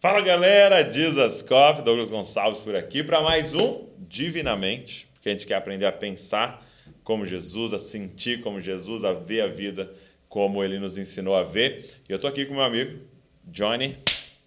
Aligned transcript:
Fala 0.00 0.22
galera, 0.22 0.90
Jesus 0.90 1.42
Coffee, 1.42 1.84
Douglas 1.84 2.10
Gonçalves 2.10 2.62
por 2.62 2.74
aqui 2.74 3.02
para 3.02 3.20
mais 3.20 3.52
um 3.52 3.84
Divinamente, 3.98 5.06
porque 5.12 5.28
a 5.28 5.32
gente 5.32 5.46
quer 5.46 5.56
aprender 5.56 5.84
a 5.84 5.92
pensar 5.92 6.66
como 7.04 7.26
Jesus, 7.26 7.74
a 7.74 7.78
sentir 7.78 8.40
como 8.40 8.58
Jesus, 8.58 9.04
a 9.04 9.12
ver 9.12 9.42
a 9.42 9.46
vida 9.46 9.92
como 10.26 10.64
ele 10.64 10.78
nos 10.78 10.96
ensinou 10.96 11.34
a 11.34 11.42
ver. 11.42 12.00
E 12.08 12.12
eu 12.12 12.18
tô 12.18 12.26
aqui 12.26 12.46
com 12.46 12.54
meu 12.54 12.62
amigo 12.62 12.98
Johnny. 13.44 13.94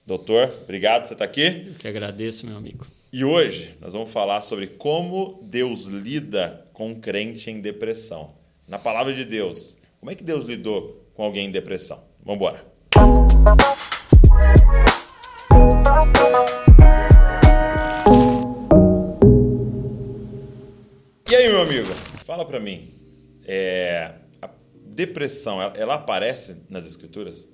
Doutor, 0.07 0.51
obrigado 0.63 1.05
você 1.05 1.13
estar 1.13 1.25
aqui. 1.25 1.65
Eu 1.67 1.75
que 1.75 1.87
agradeço, 1.87 2.47
meu 2.47 2.57
amigo. 2.57 2.87
E 3.11 3.23
hoje 3.23 3.75
nós 3.79 3.93
vamos 3.93 4.11
falar 4.11 4.41
sobre 4.41 4.65
como 4.65 5.39
Deus 5.43 5.85
lida 5.85 6.65
com 6.73 6.87
um 6.87 6.95
crente 6.99 7.51
em 7.51 7.61
depressão. 7.61 8.33
Na 8.67 8.79
palavra 8.79 9.13
de 9.13 9.23
Deus, 9.23 9.77
como 9.99 10.11
é 10.11 10.15
que 10.15 10.23
Deus 10.23 10.45
lidou 10.45 11.07
com 11.13 11.21
alguém 11.21 11.45
em 11.45 11.51
depressão? 11.51 12.03
Vamos 12.25 12.37
embora. 12.37 12.73
E 21.29 21.35
aí, 21.35 21.49
meu 21.49 21.61
amigo, 21.61 21.87
fala 22.25 22.45
para 22.45 22.59
mim. 22.59 22.87
É, 23.45 24.13
a 24.41 24.49
depressão, 24.85 25.61
ela, 25.61 25.73
ela 25.75 25.93
aparece 25.95 26.57
nas 26.69 26.85
escrituras? 26.85 27.49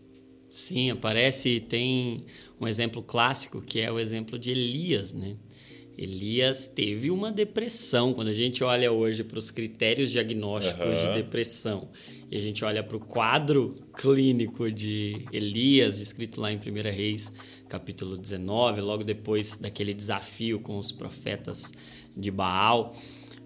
Sim, 0.48 0.92
aparece. 0.92 1.60
Tem 1.62 2.26
um 2.60 2.68
exemplo 2.68 3.02
clássico 3.02 3.62
que 3.62 3.80
é 3.80 3.92
o 3.92 4.00
exemplo 4.00 4.38
de 4.38 4.52
Elias, 4.52 5.14
né? 5.14 5.38
Elias 5.98 6.68
teve 6.68 7.12
uma 7.12 7.32
depressão. 7.32 8.14
Quando 8.14 8.30
a 8.30 8.34
gente 8.34 8.64
olha 8.64 8.92
hoje 8.92 9.24
para 9.24 9.38
os 9.38 9.52
critérios 9.52 10.12
diagnósticos 10.12 11.04
uhum. 11.04 11.14
de 11.14 11.22
depressão 11.22 11.90
e 12.32 12.38
a 12.38 12.40
gente 12.40 12.64
olha 12.64 12.84
para 12.84 12.96
o 12.96 13.00
quadro 13.00 13.76
clínico 13.94 14.72
de 14.72 15.26
Elias, 15.32 15.98
descrito 15.98 16.40
lá 16.40 16.52
em 16.52 16.58
1 16.58 16.60
Reis, 16.84 17.34
capítulo 17.68 18.16
19, 18.16 18.82
logo 18.82 19.04
depois 19.04 19.58
daquele 19.58 19.94
desafio 19.94 20.60
com 20.60 20.78
os 20.78 20.92
profetas 20.92 21.72
de 22.16 22.30
Baal, 22.30 22.96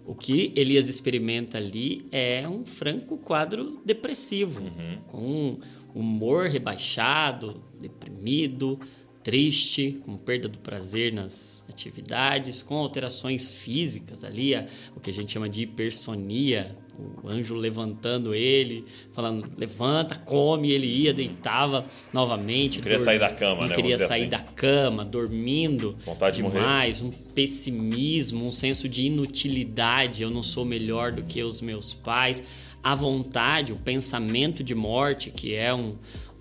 o 0.04 0.14
que 0.14 0.52
Elias 0.54 0.88
experimenta 0.88 1.56
ali 1.56 2.06
é 2.12 2.46
um 2.46 2.66
franco 2.66 3.16
quadro 3.16 3.80
depressivo, 3.84 4.62
uhum. 4.62 4.98
com 5.06 5.58
humor 5.94 6.48
rebaixado, 6.48 7.62
deprimido, 7.78 8.78
triste, 9.24 10.02
com 10.04 10.18
perda 10.18 10.48
do 10.48 10.58
prazer 10.58 11.10
nas 11.10 11.64
atividades, 11.66 12.62
com 12.62 12.76
alterações 12.76 13.50
físicas 13.50 14.22
ali, 14.22 14.54
o 14.94 15.00
que 15.00 15.08
a 15.08 15.12
gente 15.12 15.32
chama 15.32 15.48
de 15.48 15.62
hipersonia, 15.62 16.76
o 17.22 17.28
anjo 17.28 17.54
levantando 17.54 18.34
ele, 18.34 18.84
falando, 19.12 19.50
levanta, 19.56 20.14
come, 20.14 20.70
ele 20.70 20.86
ia, 20.86 21.14
deitava 21.14 21.86
novamente. 22.12 22.76
Não 22.76 22.82
queria 22.82 23.00
sair 23.00 23.18
da 23.18 23.30
cama, 23.30 23.62
não 23.62 23.68
né? 23.68 23.74
queria 23.74 23.98
sair 23.98 24.20
assim. 24.20 24.28
da 24.28 24.40
cama, 24.40 25.04
dormindo 25.04 25.96
Vontade 26.04 26.42
demais, 26.42 26.98
de 26.98 27.04
um 27.04 27.10
pessimismo, 27.10 28.46
um 28.46 28.52
senso 28.52 28.88
de 28.88 29.06
inutilidade, 29.06 30.22
eu 30.22 30.30
não 30.30 30.42
sou 30.42 30.66
melhor 30.66 31.12
do 31.12 31.22
que 31.22 31.42
os 31.42 31.62
meus 31.62 31.94
pais, 31.94 32.44
a 32.82 32.94
vontade, 32.94 33.72
o 33.72 33.76
pensamento 33.76 34.62
de 34.62 34.74
morte, 34.74 35.30
que 35.30 35.54
é 35.54 35.72
um, 35.72 35.96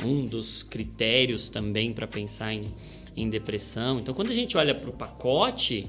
um 0.06 0.26
dos 0.26 0.64
critérios 0.64 1.50
também 1.50 1.94
para 1.94 2.08
pensar 2.08 2.54
em, 2.54 2.64
em 3.16 3.30
depressão. 3.30 4.00
Então, 4.00 4.14
quando 4.14 4.30
a 4.30 4.34
gente 4.34 4.58
olha 4.58 4.76
para 4.76 4.90
o 4.90 4.94
pacote, 4.94 5.88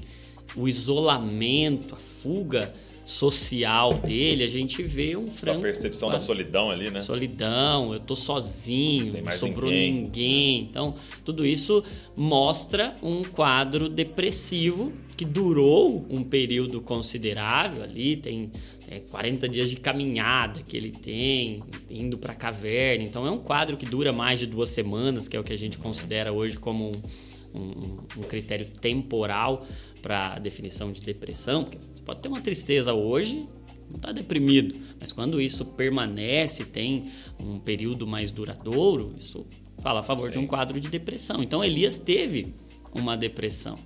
o 0.55 0.67
isolamento, 0.67 1.95
a 1.95 1.97
fuga 1.97 2.73
social 3.05 3.99
dele, 3.99 4.43
a 4.43 4.47
gente 4.47 4.81
vê 4.81 5.15
um 5.15 5.29
franco... 5.29 5.59
a 5.59 5.61
percepção 5.61 6.09
da 6.09 6.19
solidão 6.19 6.71
ali, 6.71 6.89
né? 6.89 6.99
Solidão, 6.99 7.93
eu 7.93 7.99
tô 7.99 8.15
sozinho, 8.15 9.21
não 9.23 9.31
sobrou 9.31 9.69
ninguém. 9.69 9.93
ninguém. 9.93 10.61
Então, 10.61 10.95
tudo 11.23 11.45
isso 11.45 11.83
mostra 12.17 12.95
um 13.03 13.23
quadro 13.23 13.87
depressivo 13.87 14.91
que 15.15 15.23
durou 15.23 16.05
um 16.09 16.23
período 16.23 16.81
considerável 16.81 17.83
ali, 17.83 18.17
tem 18.17 18.51
é, 18.89 18.99
40 18.99 19.47
dias 19.49 19.69
de 19.69 19.77
caminhada 19.77 20.61
que 20.61 20.75
ele 20.77 20.91
tem, 20.91 21.63
indo 21.89 22.17
para 22.17 22.33
a 22.33 22.35
caverna. 22.35 23.03
Então 23.03 23.25
é 23.25 23.31
um 23.31 23.37
quadro 23.37 23.77
que 23.77 23.85
dura 23.85 24.13
mais 24.13 24.39
de 24.39 24.45
duas 24.45 24.69
semanas, 24.69 25.27
que 25.27 25.35
é 25.35 25.39
o 25.39 25.43
que 25.43 25.53
a 25.53 25.57
gente 25.57 25.77
considera 25.77 26.31
hoje 26.31 26.57
como 26.57 26.91
um, 27.53 27.59
um, 27.59 27.97
um 28.17 28.23
critério 28.23 28.67
temporal 28.67 29.65
para 30.01 30.33
a 30.33 30.39
definição 30.39 30.91
de 30.91 31.01
depressão. 31.01 31.63
Porque 31.63 31.79
pode 32.05 32.19
ter 32.19 32.27
uma 32.27 32.41
tristeza 32.41 32.93
hoje, 32.93 33.47
não 33.89 33.97
está 33.97 34.11
deprimido, 34.11 34.75
mas 34.99 35.11
quando 35.11 35.41
isso 35.41 35.65
permanece, 35.65 36.65
tem 36.65 37.05
um 37.39 37.59
período 37.59 38.05
mais 38.05 38.31
duradouro, 38.31 39.13
isso 39.17 39.45
fala 39.79 39.99
a 39.99 40.03
favor 40.03 40.27
Sim. 40.27 40.31
de 40.33 40.39
um 40.39 40.47
quadro 40.47 40.79
de 40.79 40.89
depressão. 40.89 41.41
Então 41.41 41.63
Elias 41.63 41.99
teve 41.99 42.53
uma 42.93 43.15
depressão. 43.17 43.77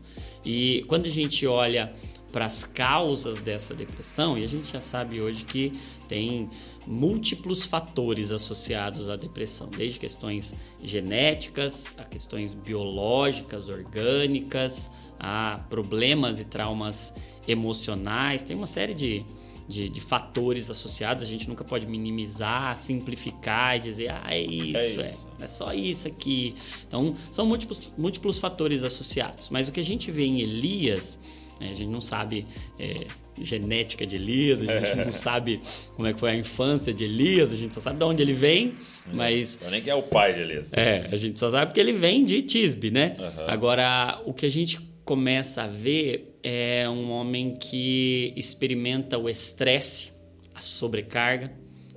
E 0.45 0.83
quando 0.87 1.05
a 1.05 1.09
gente 1.09 1.45
olha 1.45 1.91
para 2.31 2.45
as 2.45 2.63
causas 2.63 3.39
dessa 3.39 3.73
depressão, 3.73 4.37
e 4.37 4.43
a 4.43 4.47
gente 4.47 4.71
já 4.71 4.81
sabe 4.81 5.19
hoje 5.19 5.45
que 5.45 5.79
tem 6.07 6.49
múltiplos 6.85 7.65
fatores 7.65 8.31
associados 8.31 9.09
à 9.09 9.15
depressão, 9.15 9.67
desde 9.67 9.99
questões 9.99 10.53
genéticas, 10.83 11.95
a 11.97 12.03
questões 12.03 12.53
biológicas, 12.53 13.69
orgânicas, 13.69 14.91
a 15.19 15.59
problemas 15.69 16.39
e 16.39 16.45
traumas 16.45 17.13
emocionais, 17.47 18.43
tem 18.43 18.55
uma 18.55 18.67
série 18.67 18.93
de, 18.93 19.25
de, 19.67 19.89
de, 19.89 20.01
fatores 20.01 20.69
associados. 20.69 21.23
A 21.23 21.27
gente 21.27 21.49
nunca 21.49 21.63
pode 21.63 21.85
minimizar, 21.85 22.77
simplificar 22.77 23.75
e 23.75 23.79
dizer, 23.79 24.09
ah, 24.11 24.27
é 24.27 24.39
isso, 24.39 25.01
é, 25.01 25.05
isso. 25.07 25.27
é, 25.39 25.43
é 25.43 25.47
só 25.47 25.73
isso 25.73 26.07
aqui. 26.07 26.55
Então, 26.87 27.15
são 27.31 27.45
múltiplos, 27.45 27.91
múltiplos 27.97 28.39
fatores 28.39 28.83
associados. 28.83 29.49
Mas 29.49 29.67
o 29.67 29.71
que 29.71 29.79
a 29.79 29.83
gente 29.83 30.11
vê 30.11 30.25
em 30.25 30.41
Elias 30.41 31.19
né? 31.59 31.69
A 31.69 31.73
gente 31.73 31.89
não 31.89 32.01
sabe 32.01 32.45
é, 32.79 33.07
genética 33.41 34.05
de 34.05 34.15
Elias, 34.15 34.67
a 34.67 34.79
gente 34.79 34.95
não 35.05 35.11
sabe 35.11 35.61
como 35.95 36.07
é 36.07 36.13
que 36.13 36.19
foi 36.19 36.31
a 36.31 36.35
infância 36.35 36.93
de 36.93 37.03
Elias, 37.03 37.51
a 37.51 37.55
gente 37.55 37.73
só 37.73 37.79
sabe 37.79 37.97
de 37.97 38.03
onde 38.03 38.21
ele 38.21 38.33
vem, 38.33 38.75
é, 39.09 39.13
mas... 39.13 39.59
nem 39.69 39.81
que 39.81 39.89
é 39.89 39.95
o 39.95 40.03
pai 40.03 40.33
de 40.33 40.41
Elias. 40.41 40.71
É, 40.73 41.07
a 41.11 41.15
gente 41.15 41.39
só 41.39 41.49
sabe 41.51 41.73
que 41.73 41.79
ele 41.79 41.93
vem 41.93 42.23
de 42.23 42.41
Tisbe, 42.41 42.91
né? 42.91 43.15
Uhum. 43.19 43.43
Agora, 43.47 44.21
o 44.25 44.33
que 44.33 44.45
a 44.45 44.49
gente 44.49 44.79
começa 45.03 45.63
a 45.63 45.67
ver 45.67 46.37
é 46.43 46.87
um 46.89 47.11
homem 47.11 47.51
que 47.51 48.33
experimenta 48.35 49.17
o 49.17 49.29
estresse, 49.29 50.11
a 50.53 50.61
sobrecarga, 50.61 51.51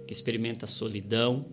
que 0.06 0.12
experimenta 0.12 0.64
a 0.64 0.68
solidão, 0.68 1.46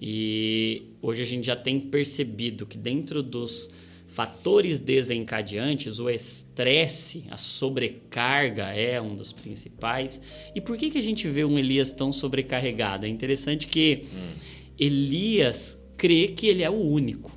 e 0.00 0.94
hoje 1.02 1.22
a 1.22 1.26
gente 1.26 1.46
já 1.46 1.56
tem 1.56 1.80
percebido 1.80 2.66
que 2.66 2.78
dentro 2.78 3.22
dos 3.22 3.70
fatores 4.08 4.80
desencadeantes, 4.80 5.98
o 6.00 6.08
estresse, 6.08 7.24
a 7.30 7.36
sobrecarga 7.36 8.72
é 8.72 9.00
um 9.00 9.14
dos 9.14 9.32
principais. 9.32 10.20
E 10.54 10.60
por 10.60 10.78
que, 10.78 10.90
que 10.90 10.98
a 10.98 11.02
gente 11.02 11.28
vê 11.28 11.44
um 11.44 11.58
Elias 11.58 11.92
tão 11.92 12.10
sobrecarregado? 12.10 13.04
É 13.04 13.08
interessante 13.08 13.68
que 13.68 14.02
hum. 14.04 14.30
Elias 14.78 15.78
crê 15.96 16.28
que 16.28 16.46
ele 16.46 16.62
é 16.62 16.70
o 16.70 16.80
único. 16.80 17.30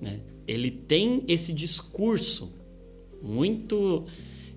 Né? 0.00 0.20
Ele 0.46 0.70
tem 0.70 1.24
esse 1.26 1.52
discurso 1.52 2.52
muito. 3.20 4.06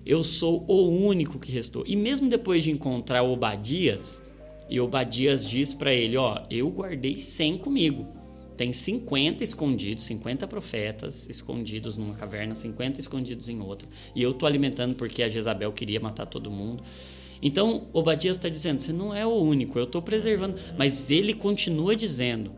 Eu 0.06 0.22
sou 0.22 0.64
o 0.68 0.88
único 0.88 1.38
que 1.38 1.50
restou. 1.50 1.84
E 1.86 1.96
mesmo 1.96 2.30
depois 2.30 2.62
de 2.62 2.70
encontrar 2.70 3.24
Obadias, 3.24 4.22
e 4.70 4.78
Obadias 4.80 5.44
diz 5.44 5.74
para 5.74 5.92
ele: 5.92 6.16
Ó, 6.16 6.42
eu 6.48 6.70
guardei 6.70 7.20
100 7.20 7.58
comigo 7.58 8.17
tem 8.58 8.72
50 8.72 9.44
escondidos, 9.44 10.02
50 10.02 10.48
profetas 10.48 11.28
escondidos 11.28 11.96
numa 11.96 12.12
caverna, 12.12 12.56
50 12.56 12.98
escondidos 12.98 13.48
em 13.48 13.60
outra. 13.60 13.88
E 14.16 14.20
eu 14.20 14.34
tô 14.34 14.46
alimentando 14.46 14.96
porque 14.96 15.22
a 15.22 15.28
Jezabel 15.28 15.72
queria 15.72 16.00
matar 16.00 16.26
todo 16.26 16.50
mundo. 16.50 16.82
Então, 17.40 17.86
Obadias 17.92 18.36
está 18.36 18.48
dizendo: 18.48 18.80
você 18.80 18.92
não 18.92 19.14
é 19.14 19.24
o 19.24 19.30
único, 19.30 19.78
eu 19.78 19.84
estou 19.84 20.02
preservando. 20.02 20.56
Mas 20.76 21.08
ele 21.08 21.34
continua 21.34 21.94
dizendo: 21.94 22.50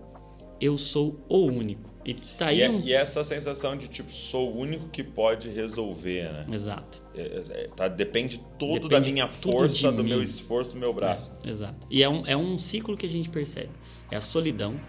eu 0.58 0.78
sou 0.78 1.20
o 1.28 1.44
único. 1.44 1.90
E, 2.02 2.14
tá 2.14 2.46
aí 2.46 2.60
e, 2.60 2.62
é, 2.62 2.70
um... 2.70 2.80
e 2.80 2.94
essa 2.94 3.22
sensação 3.22 3.76
de 3.76 3.86
tipo, 3.86 4.10
sou 4.10 4.54
o 4.54 4.58
único 4.58 4.88
que 4.88 5.04
pode 5.04 5.50
resolver, 5.50 6.32
né? 6.32 6.46
Exato. 6.50 7.02
É, 7.14 7.20
é, 7.50 7.68
tá, 7.76 7.88
depende 7.88 8.40
todo 8.58 8.88
depende 8.88 9.10
da 9.10 9.12
minha 9.12 9.28
força, 9.28 9.92
do 9.92 10.02
mim. 10.02 10.08
meu 10.08 10.22
esforço, 10.22 10.70
do 10.70 10.76
meu 10.76 10.94
braço. 10.94 11.36
É, 11.44 11.50
exato. 11.50 11.86
E 11.90 12.02
é 12.02 12.08
um, 12.08 12.26
é 12.26 12.34
um 12.34 12.56
ciclo 12.56 12.96
que 12.96 13.04
a 13.04 13.08
gente 13.08 13.28
percebe. 13.28 13.68
É 14.10 14.16
a 14.16 14.20
solidão, 14.22 14.80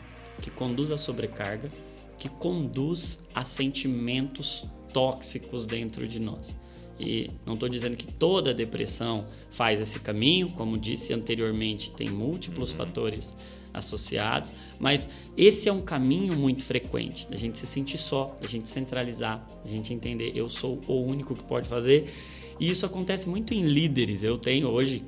que 0.41 0.49
conduz 0.49 0.91
à 0.91 0.97
sobrecarga, 0.97 1.69
que 2.17 2.29
conduz 2.29 3.19
a 3.33 3.43
sentimentos 3.43 4.65
tóxicos 4.93 5.65
dentro 5.65 6.07
de 6.07 6.19
nós. 6.19 6.55
E 6.99 7.31
não 7.45 7.55
estou 7.55 7.67
dizendo 7.67 7.97
que 7.97 8.05
toda 8.05 8.53
depressão 8.53 9.27
faz 9.49 9.81
esse 9.81 9.99
caminho, 9.99 10.49
como 10.49 10.77
disse 10.77 11.13
anteriormente, 11.13 11.91
tem 11.91 12.09
múltiplos 12.09 12.71
uhum. 12.71 12.77
fatores 12.77 13.35
associados, 13.73 14.51
mas 14.79 15.09
esse 15.35 15.69
é 15.69 15.73
um 15.73 15.81
caminho 15.81 16.35
muito 16.35 16.61
frequente, 16.61 17.27
da 17.27 17.37
gente 17.37 17.57
se 17.57 17.65
sentir 17.65 17.97
só, 17.97 18.37
da 18.39 18.47
gente 18.47 18.67
centralizar, 18.67 19.47
da 19.63 19.69
gente 19.69 19.93
entender 19.93 20.33
eu 20.35 20.49
sou 20.49 20.79
o 20.87 21.01
único 21.01 21.33
que 21.33 21.43
pode 21.43 21.67
fazer. 21.67 22.11
E 22.59 22.69
isso 22.69 22.85
acontece 22.85 23.27
muito 23.27 23.53
em 23.53 23.63
líderes. 23.63 24.21
Eu 24.21 24.37
tenho 24.37 24.67
hoje 24.67 25.03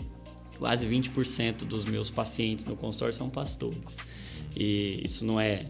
quase 0.57 0.87
20% 0.87 1.65
dos 1.65 1.85
meus 1.85 2.09
pacientes 2.09 2.65
no 2.65 2.75
consultório 2.75 3.13
são 3.13 3.29
pastores. 3.29 3.99
E 4.55 5.01
isso 5.03 5.25
não 5.25 5.39
é 5.39 5.65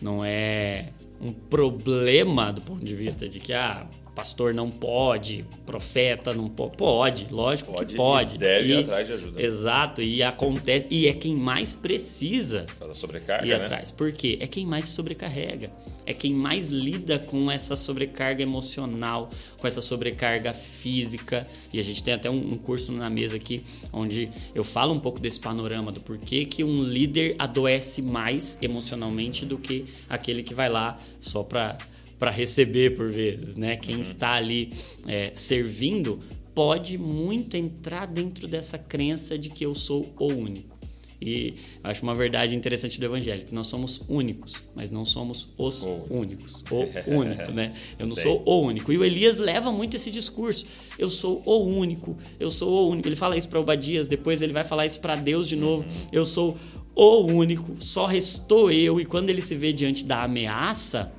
não 0.00 0.24
é 0.24 0.90
um 1.20 1.32
problema 1.32 2.52
do 2.52 2.60
ponto 2.60 2.84
de 2.84 2.94
vista 2.94 3.28
de 3.28 3.40
que 3.40 3.52
ah, 3.52 3.86
pastor 4.16 4.54
não 4.54 4.70
pode, 4.70 5.44
profeta 5.66 6.32
não 6.32 6.48
pode. 6.48 6.78
Pode, 6.78 7.26
lógico 7.30 7.70
pode 7.70 7.86
que 7.90 7.94
pode. 7.94 8.36
E 8.36 8.38
deve 8.38 8.68
e, 8.68 8.70
ir 8.72 8.78
atrás 8.78 9.06
de 9.06 9.12
ajuda. 9.12 9.42
Exato, 9.42 10.02
e 10.02 10.22
acontece. 10.22 10.86
E 10.90 11.06
é 11.06 11.12
quem 11.12 11.36
mais 11.36 11.74
precisa 11.74 12.64
da 12.80 12.94
sobrecarga, 12.94 13.46
ir 13.46 13.50
né? 13.50 13.62
atrás. 13.62 13.92
Por 13.92 14.10
quê? 14.12 14.38
É 14.40 14.46
quem 14.46 14.64
mais 14.64 14.86
se 14.86 14.92
sobrecarrega. 14.92 15.70
É 16.06 16.14
quem 16.14 16.32
mais 16.32 16.70
lida 16.70 17.18
com 17.18 17.50
essa 17.50 17.76
sobrecarga 17.76 18.42
emocional, 18.42 19.28
com 19.58 19.66
essa 19.66 19.82
sobrecarga 19.82 20.54
física. 20.54 21.46
E 21.70 21.78
a 21.78 21.82
gente 21.82 22.02
tem 22.02 22.14
até 22.14 22.30
um, 22.30 22.54
um 22.54 22.56
curso 22.56 22.92
na 22.92 23.10
mesa 23.10 23.36
aqui 23.36 23.62
onde 23.92 24.30
eu 24.54 24.64
falo 24.64 24.94
um 24.94 24.98
pouco 24.98 25.20
desse 25.20 25.38
panorama 25.38 25.92
do 25.92 26.00
porquê 26.00 26.46
que 26.46 26.64
um 26.64 26.82
líder 26.82 27.36
adoece 27.38 28.00
mais 28.00 28.56
emocionalmente 28.62 29.44
do 29.44 29.58
que 29.58 29.84
aquele 30.08 30.42
que 30.42 30.54
vai 30.54 30.70
lá 30.70 30.98
só 31.20 31.42
para 31.42 31.76
para 32.18 32.30
receber 32.30 32.94
por 32.94 33.08
vezes, 33.08 33.56
né? 33.56 33.76
Quem 33.76 33.96
uhum. 33.96 34.02
está 34.02 34.32
ali 34.32 34.70
é, 35.06 35.32
servindo 35.34 36.20
pode 36.54 36.96
muito 36.96 37.56
entrar 37.56 38.06
dentro 38.06 38.48
dessa 38.48 38.78
crença 38.78 39.38
de 39.38 39.50
que 39.50 39.64
eu 39.64 39.74
sou 39.74 40.12
o 40.18 40.26
único. 40.26 40.76
E 41.20 41.54
acho 41.82 42.02
uma 42.02 42.14
verdade 42.14 42.54
interessante 42.54 43.00
do 43.00 43.06
evangelho, 43.06 43.44
que 43.46 43.54
nós 43.54 43.66
somos 43.66 44.02
únicos, 44.08 44.62
mas 44.74 44.90
não 44.90 45.04
somos 45.06 45.48
os 45.56 45.84
o 45.84 46.06
únicos. 46.10 46.62
O 46.70 47.10
único, 47.10 47.52
né? 47.52 47.74
Eu 47.98 48.06
não 48.06 48.14
Sei. 48.14 48.24
sou 48.24 48.42
o 48.44 48.60
único. 48.60 48.92
E 48.92 48.98
o 48.98 49.04
Elias 49.04 49.38
leva 49.38 49.72
muito 49.72 49.96
esse 49.96 50.10
discurso. 50.10 50.66
Eu 50.98 51.08
sou 51.08 51.42
o 51.44 51.58
único, 51.58 52.16
eu 52.38 52.50
sou 52.50 52.70
o 52.70 52.90
único. 52.90 53.08
Ele 53.08 53.16
fala 53.16 53.36
isso 53.36 53.48
para 53.48 53.58
Obadias, 53.58 54.06
depois 54.06 54.42
ele 54.42 54.52
vai 54.52 54.64
falar 54.64 54.84
isso 54.84 55.00
para 55.00 55.16
Deus 55.16 55.48
de 55.48 55.56
novo. 55.56 55.84
Uhum. 55.84 56.08
Eu 56.12 56.26
sou 56.26 56.56
o 56.94 57.22
único, 57.22 57.76
só 57.80 58.06
restou 58.06 58.70
eu. 58.70 59.00
E 59.00 59.06
quando 59.06 59.30
ele 59.30 59.42
se 59.42 59.54
vê 59.54 59.72
diante 59.72 60.04
da 60.04 60.22
ameaça, 60.22 61.12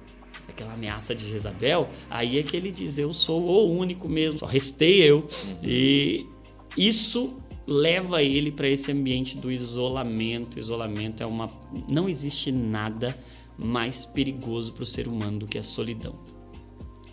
aquela 0.58 0.74
ameaça 0.74 1.14
de 1.14 1.30
Jezabel, 1.30 1.88
aí 2.10 2.40
é 2.40 2.44
que 2.44 2.58
ele 2.58 2.72
diz: 2.72 2.98
Eu 2.98 3.14
sou 3.14 3.42
o 3.42 3.72
único 3.72 4.10
mesmo, 4.10 4.40
só 4.40 4.48
restei 4.48 5.04
eu. 5.04 5.28
E 5.62 6.26
isso 6.76 7.38
leva 7.68 8.24
ele 8.24 8.52
para 8.52 8.68
esse 8.68 8.92
ambiente 8.92 9.38
do 9.38 9.52
isolamento. 9.52 10.58
Isolamento 10.58 11.22
é 11.22 11.26
uma. 11.26 11.50
Não 11.90 12.10
existe 12.10 12.52
nada 12.52 13.16
mais 13.58 14.04
perigoso 14.04 14.74
para 14.74 14.84
o 14.84 14.86
ser 14.86 15.08
humano 15.08 15.40
do 15.40 15.48
que 15.48 15.60
a 15.60 15.64
solidão. 15.64 16.16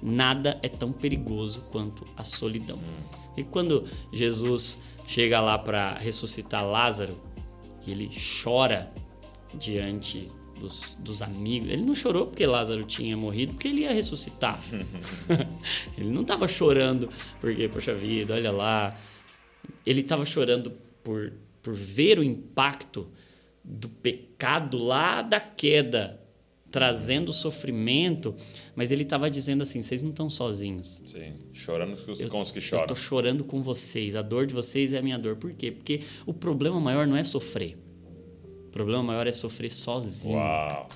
Nada 0.02 0.58
é 0.62 0.68
tão 0.68 0.92
perigoso 0.92 1.62
quanto 1.70 2.04
a 2.16 2.24
solidão. 2.24 2.78
E 3.36 3.42
quando 3.42 3.84
Jesus 4.12 4.78
chega 5.06 5.40
lá 5.40 5.58
para 5.58 5.94
ressuscitar 5.98 6.64
Lázaro, 6.64 7.18
ele 7.86 8.10
chora 8.42 8.92
diante 9.54 10.30
dos, 10.58 10.96
dos 11.00 11.22
amigos. 11.22 11.68
Ele 11.68 11.82
não 11.82 11.94
chorou 11.94 12.26
porque 12.26 12.46
Lázaro 12.46 12.84
tinha 12.84 13.16
morrido, 13.16 13.54
porque 13.54 13.68
ele 13.68 13.82
ia 13.82 13.92
ressuscitar. 13.92 14.60
ele 15.98 16.10
não 16.10 16.22
estava 16.22 16.48
chorando 16.48 17.10
porque, 17.40 17.68
poxa 17.68 17.94
vida, 17.94 18.34
olha 18.34 18.50
lá. 18.50 18.98
Ele 19.84 20.00
estava 20.00 20.24
chorando 20.24 20.72
por, 21.02 21.32
por 21.62 21.74
ver 21.74 22.18
o 22.18 22.22
impacto 22.22 23.08
do 23.62 23.88
pecado 23.88 24.78
lá 24.78 25.22
da 25.22 25.40
queda, 25.40 26.20
trazendo 26.70 27.32
sofrimento, 27.32 28.34
mas 28.74 28.90
ele 28.90 29.02
estava 29.02 29.30
dizendo 29.30 29.62
assim: 29.62 29.82
vocês 29.82 30.02
não 30.02 30.10
estão 30.10 30.28
sozinhos. 30.28 31.02
Sim, 31.06 31.34
chorando 31.52 31.96
com 31.96 32.12
os, 32.12 32.20
eu, 32.20 32.28
com 32.28 32.40
os 32.40 32.50
que 32.50 32.60
choram. 32.60 32.82
Eu 32.82 32.84
estou 32.84 32.96
chorando 32.96 33.44
com 33.44 33.62
vocês. 33.62 34.16
A 34.16 34.22
dor 34.22 34.46
de 34.46 34.54
vocês 34.54 34.92
é 34.92 34.98
a 34.98 35.02
minha 35.02 35.18
dor. 35.18 35.36
Por 35.36 35.52
quê? 35.52 35.70
Porque 35.70 36.00
o 36.26 36.32
problema 36.32 36.80
maior 36.80 37.06
não 37.06 37.16
é 37.16 37.24
sofrer 37.24 37.83
problema 38.74 39.04
maior 39.04 39.26
é 39.28 39.32
sofrer 39.32 39.70
sozinho. 39.70 40.34
Uau. 40.34 40.88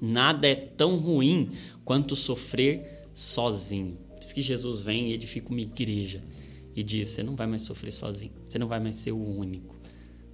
Nada 0.00 0.48
é 0.48 0.54
tão 0.56 0.96
ruim 0.96 1.52
quanto 1.84 2.16
sofrer 2.16 3.02
sozinho. 3.14 3.96
Por 4.14 4.20
isso 4.20 4.34
que 4.34 4.42
Jesus 4.42 4.80
vem 4.80 5.10
e 5.10 5.12
edifica 5.12 5.48
uma 5.50 5.60
igreja 5.60 6.22
e 6.74 6.82
diz: 6.82 7.10
você 7.10 7.22
não 7.22 7.36
vai 7.36 7.46
mais 7.46 7.62
sofrer 7.62 7.92
sozinho, 7.92 8.32
você 8.48 8.58
não 8.58 8.66
vai 8.66 8.80
mais 8.80 8.96
ser 8.96 9.12
o 9.12 9.18
único. 9.18 9.76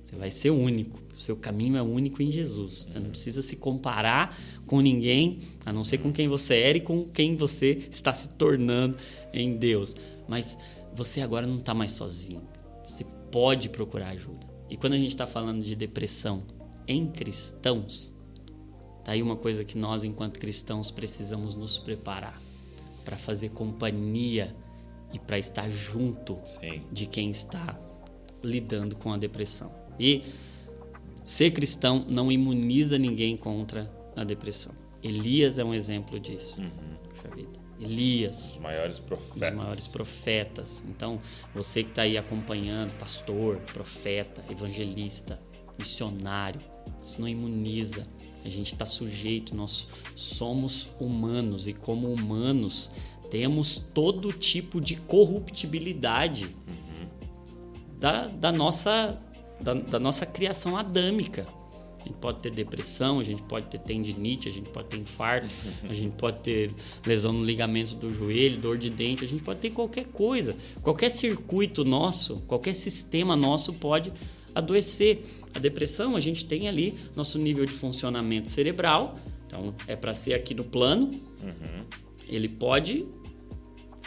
Você 0.00 0.16
vai 0.16 0.30
ser 0.30 0.50
o 0.50 0.58
único. 0.58 1.02
O 1.14 1.18
seu 1.18 1.36
caminho 1.36 1.76
é 1.76 1.82
único 1.82 2.22
em 2.22 2.30
Jesus. 2.30 2.86
Você 2.88 2.98
não 2.98 3.10
precisa 3.10 3.40
se 3.40 3.56
comparar 3.56 4.38
com 4.66 4.80
ninguém, 4.80 5.38
a 5.64 5.72
não 5.72 5.82
ser 5.82 5.98
com 5.98 6.12
quem 6.12 6.28
você 6.28 6.56
era 6.56 6.78
e 6.78 6.80
com 6.80 7.04
quem 7.04 7.34
você 7.34 7.88
está 7.90 8.12
se 8.12 8.28
tornando 8.30 8.98
em 9.32 9.56
Deus. 9.56 9.96
Mas 10.28 10.58
você 10.94 11.20
agora 11.20 11.46
não 11.46 11.56
está 11.56 11.72
mais 11.72 11.92
sozinho. 11.92 12.42
Você 12.84 13.04
pode 13.30 13.70
procurar 13.70 14.10
ajuda. 14.10 14.53
E 14.68 14.76
quando 14.76 14.94
a 14.94 14.98
gente 14.98 15.10
está 15.10 15.26
falando 15.26 15.62
de 15.62 15.74
depressão 15.74 16.42
em 16.86 17.06
cristãos, 17.06 18.14
tá 19.04 19.12
aí 19.12 19.22
uma 19.22 19.36
coisa 19.36 19.64
que 19.64 19.76
nós, 19.76 20.04
enquanto 20.04 20.38
cristãos, 20.38 20.90
precisamos 20.90 21.54
nos 21.54 21.78
preparar 21.78 22.40
para 23.04 23.16
fazer 23.16 23.50
companhia 23.50 24.54
e 25.12 25.18
para 25.18 25.38
estar 25.38 25.70
junto 25.70 26.38
Sim. 26.44 26.82
de 26.90 27.06
quem 27.06 27.30
está 27.30 27.78
lidando 28.42 28.96
com 28.96 29.12
a 29.12 29.16
depressão. 29.16 29.72
E 29.98 30.24
ser 31.24 31.50
cristão 31.52 32.04
não 32.08 32.32
imuniza 32.32 32.98
ninguém 32.98 33.36
contra 33.36 33.90
a 34.16 34.24
depressão. 34.24 34.74
Elias 35.02 35.58
é 35.58 35.64
um 35.64 35.74
exemplo 35.74 36.18
disso. 36.18 36.62
Uhum. 36.62 36.93
Elias. 37.80 38.50
Os 38.50 38.58
maiores 38.58 38.98
profetas. 38.98 39.48
Os 39.48 39.54
maiores 39.54 39.88
profetas. 39.88 40.84
Então, 40.88 41.20
você 41.54 41.82
que 41.82 41.90
está 41.90 42.02
aí 42.02 42.16
acompanhando, 42.16 42.92
pastor, 42.98 43.58
profeta, 43.72 44.44
evangelista, 44.50 45.40
missionário, 45.78 46.60
isso 47.00 47.20
não 47.20 47.28
imuniza. 47.28 48.04
A 48.44 48.48
gente 48.48 48.72
está 48.72 48.84
sujeito, 48.84 49.56
nós 49.56 49.88
somos 50.14 50.88
humanos 51.00 51.66
e, 51.66 51.72
como 51.72 52.12
humanos, 52.12 52.90
temos 53.30 53.78
todo 53.78 54.32
tipo 54.32 54.80
de 54.80 54.96
corruptibilidade 54.96 56.44
uhum. 56.44 57.08
da, 57.98 58.26
da, 58.26 58.52
nossa, 58.52 59.18
da, 59.60 59.72
da 59.74 59.98
nossa 59.98 60.26
criação 60.26 60.76
adâmica. 60.76 61.46
A 62.04 62.08
gente 62.08 62.18
pode 62.18 62.40
ter 62.40 62.50
depressão, 62.50 63.18
a 63.18 63.22
gente 63.22 63.42
pode 63.42 63.66
ter 63.66 63.78
tendinite, 63.78 64.46
a 64.46 64.52
gente 64.52 64.68
pode 64.68 64.88
ter 64.88 64.98
infarto, 64.98 65.48
a 65.88 65.92
gente 65.92 66.14
pode 66.16 66.40
ter 66.40 66.70
lesão 67.06 67.32
no 67.32 67.44
ligamento 67.44 67.94
do 67.94 68.12
joelho, 68.12 68.58
dor 68.58 68.76
de 68.76 68.90
dente, 68.90 69.24
a 69.24 69.28
gente 69.28 69.42
pode 69.42 69.60
ter 69.60 69.70
qualquer 69.70 70.06
coisa. 70.06 70.54
Qualquer 70.82 71.10
circuito 71.10 71.84
nosso, 71.84 72.40
qualquer 72.46 72.74
sistema 72.74 73.34
nosso 73.34 73.72
pode 73.72 74.12
adoecer. 74.54 75.22
A 75.54 75.58
depressão, 75.58 76.14
a 76.14 76.20
gente 76.20 76.44
tem 76.44 76.68
ali 76.68 76.94
nosso 77.16 77.38
nível 77.38 77.64
de 77.64 77.72
funcionamento 77.72 78.48
cerebral, 78.48 79.18
então 79.46 79.74
é 79.86 79.96
para 79.96 80.12
ser 80.12 80.34
aqui 80.34 80.54
no 80.54 80.64
plano, 80.64 81.06
uhum. 81.42 81.84
ele 82.28 82.48
pode 82.48 83.06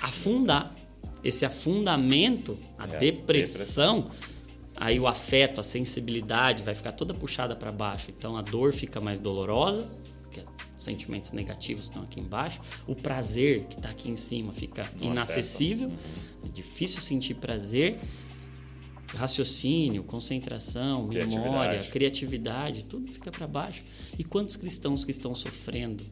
afundar. 0.01 0.75
Esse 1.23 1.45
afundamento, 1.45 2.57
a 2.77 2.85
é, 2.85 2.97
depressão, 2.97 4.01
depressão 4.01 4.36
aí 4.79 4.99
o 4.99 5.07
afeto, 5.07 5.59
a 5.59 5.63
sensibilidade 5.63 6.63
vai 6.63 6.75
ficar 6.75 6.91
toda 6.91 7.13
puxada 7.13 7.55
para 7.55 7.71
baixo. 7.71 8.11
Então 8.15 8.37
a 8.37 8.41
dor 8.41 8.73
fica 8.73 9.01
mais 9.01 9.19
dolorosa, 9.19 9.89
porque 10.23 10.41
sentimentos 10.75 11.31
negativos 11.31 11.85
estão 11.85 12.03
aqui 12.03 12.19
embaixo. 12.19 12.61
O 12.85 12.95
prazer 12.95 13.65
que 13.65 13.75
está 13.75 13.89
aqui 13.89 14.09
em 14.09 14.15
cima 14.15 14.53
fica 14.53 14.89
inacessível, 15.01 15.91
é 16.45 16.49
difícil 16.49 17.01
sentir 17.01 17.35
prazer. 17.35 17.99
Raciocínio, 19.15 20.03
concentração, 20.03 21.07
criatividade. 21.07 21.49
memória, 21.49 21.83
criatividade, 21.85 22.83
tudo 22.83 23.09
fica 23.11 23.31
para 23.31 23.47
baixo. 23.47 23.81
E 24.19 24.23
quantos 24.23 24.57
cristãos 24.57 25.05
que 25.05 25.11
estão 25.11 25.33
sofrendo 25.33 26.03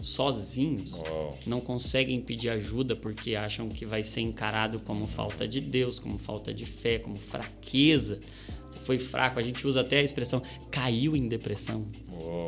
sozinhos, 0.00 1.02
não 1.46 1.60
conseguem 1.60 2.20
pedir 2.20 2.50
ajuda 2.50 2.94
porque 2.94 3.34
acham 3.34 3.68
que 3.68 3.86
vai 3.86 4.04
ser 4.04 4.20
encarado 4.20 4.80
como 4.80 5.06
falta 5.06 5.46
de 5.46 5.60
Deus, 5.60 5.98
como 5.98 6.18
falta 6.18 6.52
de 6.52 6.66
fé, 6.66 6.98
como 6.98 7.18
fraqueza. 7.18 8.20
Você 8.68 8.78
foi 8.80 8.98
fraco, 8.98 9.38
a 9.38 9.42
gente 9.42 9.66
usa 9.66 9.82
até 9.82 9.98
a 9.98 10.02
expressão 10.02 10.42
caiu 10.70 11.16
em 11.16 11.28
depressão. 11.28 11.86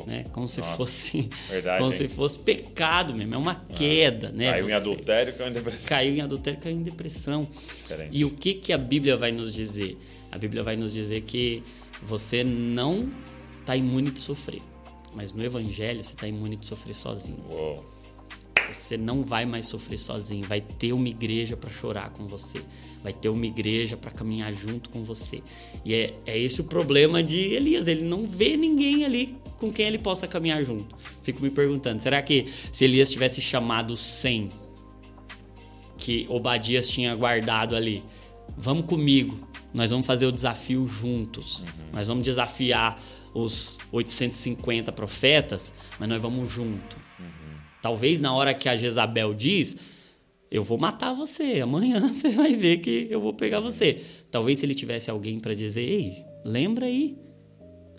Né? 0.07 0.25
Como 0.33 0.49
se 0.49 0.61
Nossa, 0.61 0.77
fosse 0.77 1.31
verdade, 1.49 1.79
como 1.79 1.91
hein? 1.91 1.97
se 1.97 2.09
fosse 2.09 2.39
pecado 2.39 3.15
mesmo, 3.15 3.35
é 3.35 3.39
uma 3.39 3.53
ah, 3.53 3.75
queda, 3.75 4.31
né? 4.31 4.53
Caiu 4.53 4.67
Você, 4.67 4.73
em 4.73 4.77
adultério, 4.77 5.33
caiu 5.35 5.49
em 5.49 5.53
depressão. 5.53 5.89
Caiu 5.89 6.15
em 6.15 6.21
adultério, 6.21 6.61
caiu 6.61 6.77
em 6.77 6.83
depressão. 6.83 7.49
Diferente. 7.83 8.11
E 8.13 8.25
o 8.25 8.31
que 8.31 8.55
que 8.55 8.73
a 8.73 8.79
Bíblia 8.79 9.17
vai 9.17 9.33
nos 9.33 9.53
dizer? 9.53 9.99
A 10.31 10.39
Bíblia 10.39 10.63
vai 10.63 10.77
nos 10.77 10.93
dizer 10.93 11.23
que 11.23 11.63
você 12.03 12.45
não 12.45 13.11
está 13.61 13.77
imune 13.77 14.11
de 14.11 14.21
sofrer. 14.21 14.63
Mas 15.17 15.33
no 15.33 15.43
Evangelho 15.43 16.05
você 16.05 16.13
está 16.13 16.29
imune 16.29 16.57
de 16.57 16.67
sofrer 16.67 16.95
sozinho. 16.95 17.43
Uou. 17.49 17.85
Você 18.73 18.97
não 18.97 19.23
vai 19.23 19.47
mais 19.47 19.67
sofrer 19.67 19.99
sozinho. 19.99 20.47
Vai 20.47 20.61
ter 20.61 20.93
uma 20.93 21.09
igreja 21.09 21.57
para 21.57 21.71
chorar 21.71 22.11
com 22.11 22.27
você. 22.29 22.61
Vai 23.03 23.13
ter 23.13 23.29
uma 23.29 23.47
igreja 23.47 23.97
para 23.97 24.11
caminhar 24.11 24.53
junto 24.53 24.91
com 24.91 25.03
você. 25.03 25.43
E 25.85 25.95
é, 25.95 26.15
é 26.27 26.39
esse 26.39 26.61
o 26.61 26.65
problema 26.65 27.23
de 27.23 27.39
Elias. 27.39 27.87
Ele 27.87 28.03
não 28.03 28.27
vê 28.27 28.57
ninguém 28.57 29.05
ali 29.05 29.37
com 29.59 29.73
quem 29.73 29.87
ele 29.87 29.99
possa 29.99 30.27
caminhar 30.27 30.63
junto. 30.63 30.95
Fico 31.23 31.43
me 31.43 31.51
perguntando: 31.51 32.03
será 32.03 32.21
que 32.21 32.47
se 32.71 32.85
Elias 32.85 33.11
tivesse 33.11 33.41
chamado 33.41 33.97
100 33.97 34.51
que 35.97 36.27
Obadias 36.29 36.89
tinha 36.89 37.15
guardado 37.17 37.75
ali, 37.75 38.05
vamos 38.57 38.87
comigo, 38.87 39.39
nós 39.75 39.91
vamos 39.91 40.07
fazer 40.07 40.27
o 40.27 40.33
desafio 40.33 40.87
juntos, 40.87 41.63
uhum. 41.63 41.69
nós 41.95 42.09
vamos 42.09 42.23
desafiar 42.23 43.01
os 43.37 43.79
850 43.93 44.91
profetas, 44.93 45.73
mas 46.01 46.09
nós 46.09 46.21
vamos 46.21 46.51
junto. 46.51 46.97
Uhum. 47.21 47.59
Talvez 47.83 48.21
na 48.21 48.35
hora 48.35 48.55
que 48.55 48.69
a 48.69 48.75
Jezabel 48.75 49.35
diz, 49.35 49.77
eu 50.51 50.65
vou 50.65 50.79
matar 50.79 51.13
você, 51.13 51.61
amanhã 51.61 52.01
você 52.09 52.31
vai 52.31 52.55
ver 52.55 52.79
que 52.79 53.07
eu 53.11 53.21
vou 53.21 53.35
pegar 53.35 53.61
você. 53.61 54.03
Talvez 54.31 54.59
se 54.59 54.65
ele 54.65 54.75
tivesse 54.75 55.11
alguém 55.11 55.39
para 55.39 55.55
dizer, 55.55 55.83
ei, 55.83 56.25
lembra 56.45 56.87
aí, 56.87 57.15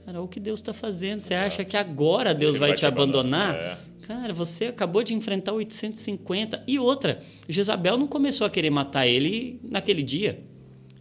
cara, 0.03 0.21
o 0.21 0.27
que 0.27 0.39
Deus 0.39 0.59
está 0.59 0.73
fazendo? 0.73 1.19
Você 1.19 1.35
acha 1.35 1.63
que 1.63 1.77
agora 1.77 2.33
Deus 2.33 2.57
vai, 2.57 2.69
vai, 2.69 2.75
te, 2.75 2.79
te 2.79 2.85
abandonar? 2.87 3.51
abandonar? 3.51 3.83
É. 3.83 3.87
Cara, 4.07 4.33
você 4.33 4.67
acabou 4.67 5.03
de 5.03 5.13
enfrentar 5.13 5.51
850. 5.51 6.63
E 6.65 6.79
outra, 6.79 7.19
Jezabel 7.47 7.97
não 7.97 8.07
começou 8.07 8.47
a 8.47 8.49
querer 8.49 8.69
matar 8.69 9.05
ele 9.05 9.59
naquele 9.63 10.01
dia. 10.01 10.41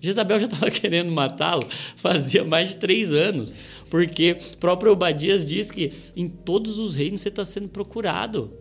Jezabel 0.01 0.39
já 0.39 0.47
estava 0.47 0.71
querendo 0.73 1.11
matá-lo 1.11 1.67
fazia 1.97 2.45
mais 2.45 2.71
de 2.71 2.77
três 2.77 3.13
anos, 3.13 3.55
porque 3.91 4.37
o 4.55 4.59
próprio 4.59 4.93
Obadias 4.93 5.45
diz 5.45 5.71
que 5.71 5.93
em 6.15 6.27
todos 6.29 6.79
os 6.79 6.95
reinos 6.95 7.21
você 7.21 7.29
está 7.29 7.45
sendo 7.45 7.69
procurado. 7.69 8.53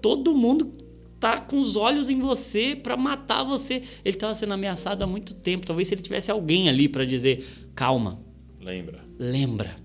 Todo 0.00 0.34
mundo 0.34 0.74
tá 1.18 1.38
com 1.38 1.58
os 1.58 1.76
olhos 1.76 2.10
em 2.10 2.18
você 2.18 2.76
para 2.76 2.96
matar 2.96 3.44
você. 3.44 3.76
Ele 4.04 4.16
estava 4.16 4.34
sendo 4.34 4.52
ameaçado 4.52 5.02
há 5.02 5.06
muito 5.06 5.34
tempo. 5.34 5.66
Talvez 5.66 5.88
se 5.88 5.94
ele 5.94 6.02
tivesse 6.02 6.30
alguém 6.30 6.68
ali 6.68 6.88
para 6.88 7.04
dizer: 7.04 7.46
calma. 7.74 8.20
Lembra. 8.60 9.02
Lembra. 9.18 9.76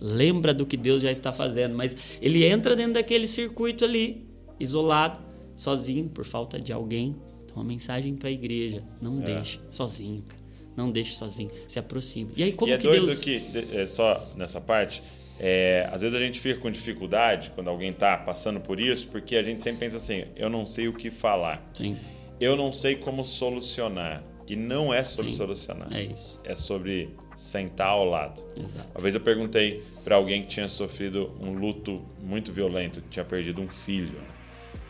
Lembra 0.00 0.54
do 0.54 0.66
que 0.66 0.76
Deus 0.76 1.02
já 1.02 1.10
está 1.10 1.32
fazendo. 1.32 1.74
Mas 1.74 1.96
ele 2.20 2.44
entra 2.44 2.76
dentro 2.76 2.94
daquele 2.94 3.26
circuito 3.26 3.84
ali, 3.84 4.28
isolado, 4.60 5.18
sozinho, 5.56 6.08
por 6.08 6.24
falta 6.24 6.60
de 6.60 6.72
alguém 6.72 7.16
uma 7.56 7.64
mensagem 7.64 8.14
para 8.14 8.28
a 8.28 8.32
igreja. 8.32 8.84
Não 9.00 9.20
é. 9.20 9.24
deixe 9.24 9.60
sozinho, 9.70 10.22
cara. 10.22 10.42
Não 10.76 10.92
deixe 10.92 11.14
sozinho. 11.14 11.50
Se 11.66 11.78
aproxime. 11.78 12.32
E 12.36 12.42
aí, 12.42 12.52
como 12.52 12.70
e 12.70 12.74
é 12.74 12.78
que 12.78 12.86
doido 12.86 13.06
Deus... 13.06 13.20
que, 13.20 13.42
é, 13.72 13.86
só 13.86 14.30
nessa 14.36 14.60
parte, 14.60 15.02
é, 15.40 15.88
às 15.90 16.02
vezes 16.02 16.16
a 16.16 16.20
gente 16.20 16.38
fica 16.38 16.60
com 16.60 16.70
dificuldade 16.70 17.50
quando 17.54 17.68
alguém 17.68 17.90
está 17.90 18.16
passando 18.16 18.60
por 18.60 18.78
isso, 18.78 19.08
porque 19.08 19.36
a 19.36 19.42
gente 19.42 19.62
sempre 19.62 19.80
pensa 19.80 19.96
assim: 19.96 20.24
eu 20.36 20.50
não 20.50 20.66
sei 20.66 20.88
o 20.88 20.92
que 20.92 21.10
falar. 21.10 21.66
Sim. 21.72 21.96
Eu 22.38 22.56
não 22.56 22.70
sei 22.72 22.94
como 22.96 23.24
solucionar. 23.24 24.22
E 24.46 24.54
não 24.54 24.94
é 24.94 25.02
sobre 25.02 25.32
Sim. 25.32 25.38
solucionar. 25.38 25.88
É 25.94 26.02
isso. 26.02 26.40
É 26.44 26.54
sobre 26.54 27.10
sentar 27.36 27.88
ao 27.88 28.04
lado. 28.04 28.42
Exato. 28.58 28.88
Uma 28.94 29.02
vez 29.02 29.14
eu 29.14 29.20
perguntei 29.20 29.82
para 30.04 30.16
alguém 30.16 30.42
que 30.42 30.48
tinha 30.48 30.68
sofrido 30.68 31.32
um 31.40 31.52
luto 31.52 32.02
muito 32.20 32.52
violento, 32.52 33.00
que 33.00 33.08
tinha 33.08 33.24
perdido 33.24 33.60
um 33.60 33.68
filho. 33.68 34.18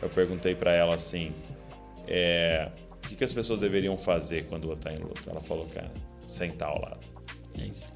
Eu 0.01 0.09
perguntei 0.09 0.53
para 0.53 0.73
ela 0.73 0.95
assim: 0.95 1.33
é, 2.07 2.71
o 3.03 3.07
que, 3.07 3.15
que 3.15 3.23
as 3.23 3.33
pessoas 3.33 3.59
deveriam 3.59 3.97
fazer 3.97 4.45
quando 4.45 4.71
está 4.73 4.91
em 4.91 4.97
luto? 4.97 5.29
Ela 5.29 5.41
falou, 5.41 5.65
cara, 5.67 5.91
sentar 6.21 6.69
ao 6.69 6.81
lado. 6.81 7.07
É 7.57 7.65
isso. 7.65 7.93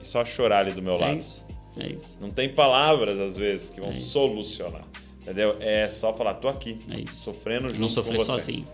E 0.00 0.06
só 0.06 0.24
chorar 0.24 0.60
ali 0.60 0.72
do 0.72 0.82
meu 0.82 0.94
é 0.94 0.98
lado. 0.98 1.18
Isso. 1.18 1.46
É 1.78 1.88
isso. 1.88 2.18
Não 2.20 2.30
tem 2.30 2.48
palavras, 2.48 3.18
às 3.18 3.36
vezes, 3.36 3.70
que 3.70 3.80
vão 3.80 3.90
é 3.90 3.94
solucionar. 3.94 4.86
Entendeu? 5.20 5.56
É 5.60 5.88
só 5.88 6.14
falar, 6.14 6.34
tô 6.34 6.48
aqui. 6.48 6.78
É 6.90 7.00
isso. 7.00 7.24
Sofrendo 7.24 7.68
junto 7.68 7.80
Não 7.80 7.88
sofrer 7.88 8.20
sozinho. 8.20 8.64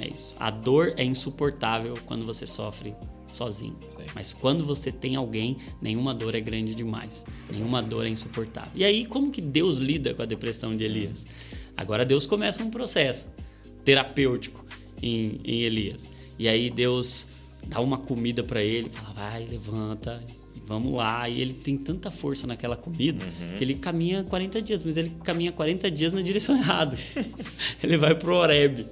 É 0.00 0.08
isso. 0.08 0.36
A 0.38 0.50
dor 0.50 0.94
é 0.96 1.04
insuportável 1.04 1.94
quando 2.06 2.24
você 2.24 2.46
sofre 2.46 2.94
sozinho. 3.30 3.76
Sim. 3.86 4.06
Mas 4.14 4.32
quando 4.32 4.64
você 4.64 4.90
tem 4.90 5.16
alguém, 5.16 5.56
nenhuma 5.80 6.14
dor 6.14 6.34
é 6.34 6.40
grande 6.40 6.74
demais. 6.74 7.24
Nenhuma 7.50 7.82
dor 7.82 8.06
é 8.06 8.08
insuportável. 8.08 8.70
E 8.74 8.84
aí, 8.84 9.04
como 9.04 9.30
que 9.30 9.40
Deus 9.40 9.76
lida 9.78 10.14
com 10.14 10.22
a 10.22 10.26
depressão 10.26 10.76
de 10.76 10.84
Elias? 10.84 11.26
Agora 11.76 12.04
Deus 12.04 12.26
começa 12.26 12.62
um 12.62 12.70
processo 12.70 13.30
terapêutico 13.84 14.64
em, 15.02 15.40
em 15.44 15.62
Elias. 15.62 16.08
E 16.38 16.48
aí 16.48 16.70
Deus 16.70 17.26
dá 17.66 17.80
uma 17.80 17.98
comida 17.98 18.42
para 18.42 18.62
ele, 18.62 18.88
fala, 18.88 19.12
vai, 19.12 19.44
levanta, 19.44 20.22
vamos 20.70 20.94
lá. 20.94 21.28
E 21.28 21.40
ele 21.40 21.52
tem 21.52 21.76
tanta 21.76 22.10
força 22.10 22.46
naquela 22.46 22.76
comida 22.76 23.24
uhum. 23.24 23.56
que 23.58 23.64
ele 23.64 23.74
caminha 23.74 24.22
40 24.24 24.62
dias, 24.62 24.84
mas 24.84 24.96
ele 24.96 25.12
caminha 25.24 25.50
40 25.50 25.90
dias 25.90 26.12
na 26.12 26.22
direção 26.22 26.56
errada. 26.56 26.96
ele 27.82 27.96
vai 27.96 28.14
pro 28.14 28.36
Oreb. 28.36 28.86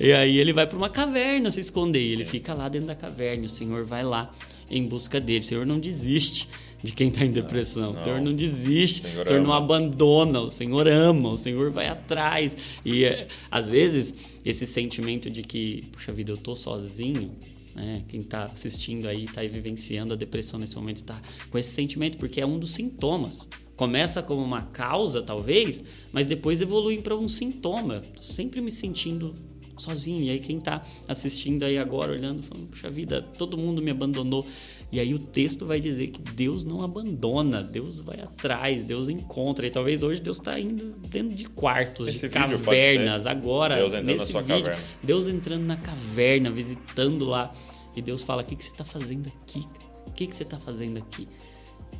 E 0.00 0.12
aí 0.12 0.38
ele 0.38 0.52
vai 0.52 0.66
para 0.66 0.76
uma 0.76 0.88
caverna 0.88 1.50
se 1.50 1.60
esconder. 1.60 2.00
E 2.00 2.12
ele 2.12 2.24
fica 2.24 2.54
lá 2.54 2.68
dentro 2.68 2.88
da 2.88 2.94
caverna. 2.94 3.44
O 3.44 3.48
Senhor 3.48 3.84
vai 3.84 4.02
lá 4.02 4.30
em 4.70 4.82
busca 4.86 5.20
dele. 5.20 5.40
O 5.40 5.44
Senhor 5.44 5.66
não 5.66 5.78
desiste 5.78 6.48
de 6.82 6.92
quem 6.92 7.08
está 7.08 7.24
em 7.24 7.30
depressão. 7.30 7.92
Não, 7.92 8.00
o 8.00 8.02
Senhor 8.02 8.20
não 8.20 8.34
desiste, 8.34 9.00
o 9.00 9.08
Senhor, 9.08 9.22
o 9.22 9.26
Senhor 9.26 9.42
não 9.42 9.52
abandona, 9.52 10.40
o 10.40 10.48
Senhor 10.50 10.86
ama, 10.86 11.30
o 11.30 11.36
Senhor 11.36 11.70
vai 11.70 11.88
atrás. 11.88 12.56
E 12.84 13.04
é, 13.04 13.28
às 13.50 13.68
vezes 13.68 14.38
esse 14.44 14.66
sentimento 14.66 15.28
de 15.30 15.42
que, 15.42 15.84
puxa 15.92 16.12
vida, 16.12 16.32
eu 16.32 16.36
tô 16.36 16.54
sozinho, 16.54 17.30
né? 17.74 18.02
Quem 18.08 18.20
está 18.20 18.46
assistindo 18.46 19.06
aí, 19.06 19.24
está 19.24 19.42
vivenciando 19.42 20.12
a 20.12 20.16
depressão 20.16 20.58
nesse 20.58 20.76
momento, 20.76 20.98
está 20.98 21.20
com 21.50 21.58
esse 21.58 21.70
sentimento, 21.70 22.18
porque 22.18 22.40
é 22.40 22.46
um 22.46 22.58
dos 22.58 22.70
sintomas. 22.70 23.48
Começa 23.76 24.20
como 24.20 24.42
uma 24.42 24.62
causa, 24.62 25.22
talvez, 25.22 25.84
mas 26.12 26.26
depois 26.26 26.60
evolui 26.60 26.98
para 26.98 27.14
um 27.14 27.28
sintoma. 27.28 28.02
Tô 28.16 28.22
sempre 28.22 28.60
me 28.60 28.72
sentindo 28.72 29.32
sozinho. 29.78 30.22
E 30.22 30.30
aí 30.30 30.38
quem 30.38 30.58
está 30.58 30.82
assistindo 31.06 31.64
aí 31.64 31.78
agora, 31.78 32.12
olhando, 32.12 32.42
falando, 32.42 32.66
puxa 32.68 32.90
vida, 32.90 33.22
todo 33.22 33.56
mundo 33.56 33.80
me 33.80 33.90
abandonou. 33.90 34.46
E 34.90 34.98
aí 34.98 35.12
o 35.14 35.18
texto 35.18 35.66
vai 35.66 35.80
dizer 35.80 36.08
que 36.08 36.22
Deus 36.22 36.64
não 36.64 36.82
abandona, 36.82 37.62
Deus 37.62 38.00
vai 38.00 38.20
atrás, 38.20 38.84
Deus 38.84 39.08
encontra. 39.08 39.66
E 39.66 39.70
talvez 39.70 40.02
hoje 40.02 40.20
Deus 40.20 40.38
está 40.38 40.58
indo 40.58 40.94
dentro 41.08 41.36
de 41.36 41.44
quartos, 41.44 42.08
Esse 42.08 42.28
de 42.28 42.34
cavernas. 42.34 43.26
Agora, 43.26 43.76
Deus 43.76 43.92
nesse 44.04 44.32
na 44.32 44.40
sua 44.40 44.42
vídeo, 44.42 44.64
caverna. 44.64 44.84
Deus 45.02 45.26
entrando 45.28 45.64
na 45.64 45.76
caverna, 45.76 46.50
visitando 46.50 47.24
lá. 47.24 47.52
E 47.94 48.00
Deus 48.00 48.22
fala: 48.22 48.42
O 48.42 48.44
que, 48.44 48.56
que 48.56 48.64
você 48.64 48.70
está 48.70 48.84
fazendo 48.84 49.28
aqui? 49.28 49.66
O 50.06 50.12
que, 50.12 50.26
que 50.26 50.34
você 50.34 50.42
está 50.42 50.58
fazendo 50.58 50.98
aqui? 50.98 51.28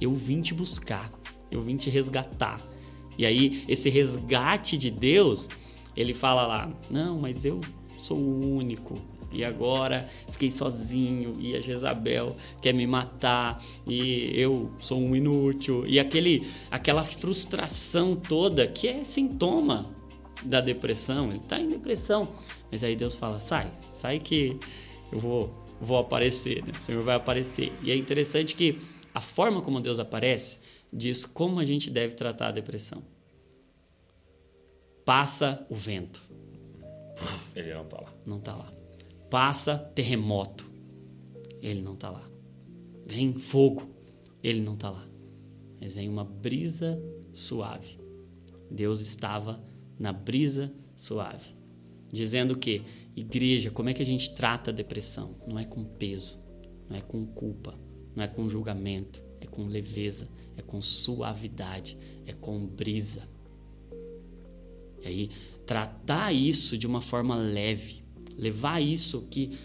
Eu 0.00 0.14
vim 0.14 0.40
te 0.40 0.54
buscar, 0.54 1.12
eu 1.50 1.60
vim 1.60 1.76
te 1.76 1.90
resgatar. 1.90 2.60
E 3.18 3.26
aí, 3.26 3.64
esse 3.68 3.90
resgate 3.90 4.78
de 4.78 4.90
Deus, 4.90 5.48
ele 5.98 6.14
fala 6.14 6.46
lá: 6.46 6.70
Não, 6.90 7.18
mas 7.18 7.44
eu 7.44 7.60
sou 7.98 8.16
o 8.16 8.56
único, 8.56 9.00
e 9.32 9.44
agora 9.44 10.08
fiquei 10.28 10.50
sozinho 10.50 11.36
e 11.38 11.56
a 11.56 11.60
Jezabel 11.60 12.36
quer 12.62 12.72
me 12.72 12.86
matar 12.86 13.62
e 13.86 14.30
eu 14.34 14.72
sou 14.78 14.98
um 14.98 15.14
inútil 15.14 15.84
e 15.86 16.00
aquele 16.00 16.46
aquela 16.70 17.04
frustração 17.04 18.16
toda 18.16 18.66
que 18.66 18.88
é 18.88 19.04
sintoma 19.04 19.84
da 20.42 20.60
depressão, 20.60 21.30
ele 21.30 21.38
está 21.38 21.60
em 21.60 21.68
depressão, 21.68 22.28
mas 22.70 22.84
aí 22.84 22.94
Deus 22.94 23.16
fala: 23.16 23.40
"Sai, 23.40 23.70
sai 23.90 24.20
que 24.20 24.56
eu 25.10 25.18
vou 25.18 25.52
vou 25.80 25.98
aparecer, 25.98 26.64
né? 26.64 26.72
o 26.78 26.82
Senhor 26.82 27.02
vai 27.02 27.16
aparecer". 27.16 27.72
E 27.82 27.90
é 27.90 27.96
interessante 27.96 28.54
que 28.54 28.78
a 29.12 29.20
forma 29.20 29.60
como 29.60 29.80
Deus 29.80 29.98
aparece 29.98 30.58
diz 30.92 31.26
como 31.26 31.58
a 31.58 31.64
gente 31.64 31.90
deve 31.90 32.14
tratar 32.14 32.48
a 32.48 32.52
depressão. 32.52 33.02
Passa 35.08 35.66
o 35.70 35.74
vento. 35.74 36.20
Ele 37.56 37.72
não 37.72 37.84
está 37.84 37.98
lá. 37.98 38.12
Não 38.26 38.38
está 38.38 38.54
lá 38.54 38.78
passa 39.30 39.76
terremoto, 39.94 40.70
ele 41.60 41.82
não 41.82 41.94
está 41.94 42.10
lá. 42.10 42.28
Vem 43.06 43.34
fogo, 43.34 43.88
ele 44.42 44.60
não 44.60 44.74
está 44.74 44.90
lá. 44.90 45.06
Mas 45.80 45.94
vem 45.94 46.08
uma 46.08 46.24
brisa 46.24 47.00
suave. 47.32 47.98
Deus 48.70 49.00
estava 49.00 49.62
na 49.98 50.12
brisa 50.12 50.72
suave. 50.96 51.54
Dizendo 52.10 52.56
que, 52.56 52.82
igreja, 53.14 53.70
como 53.70 53.88
é 53.88 53.94
que 53.94 54.02
a 54.02 54.06
gente 54.06 54.34
trata 54.34 54.70
a 54.70 54.74
depressão? 54.74 55.36
Não 55.46 55.58
é 55.58 55.64
com 55.64 55.84
peso, 55.84 56.42
não 56.88 56.96
é 56.96 57.00
com 57.00 57.26
culpa, 57.26 57.78
não 58.14 58.24
é 58.24 58.28
com 58.28 58.48
julgamento, 58.48 59.22
é 59.40 59.46
com 59.46 59.66
leveza, 59.66 60.28
é 60.56 60.62
com 60.62 60.80
suavidade, 60.80 61.98
é 62.26 62.32
com 62.32 62.66
brisa. 62.66 63.28
E 65.02 65.08
aí, 65.08 65.30
tratar 65.66 66.32
isso 66.32 66.76
de 66.76 66.86
uma 66.86 67.00
forma 67.00 67.36
leve, 67.36 68.02
levar 68.36 68.80
isso 68.80 69.22
que 69.22 69.58